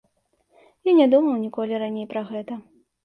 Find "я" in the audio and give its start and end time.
0.89-0.95